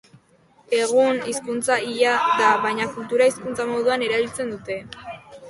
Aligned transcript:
Egun, 0.77 1.19
hizkuntza 1.31 1.77
hila 1.89 2.15
da 2.39 2.49
baina 2.65 2.89
kultura-hizkuntza 2.97 3.69
moduan 3.75 4.09
erabiltzen 4.09 4.53
dute. 4.57 4.81